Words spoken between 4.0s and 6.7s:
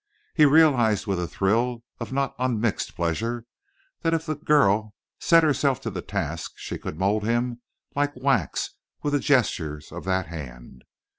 that if the girl set herself to the task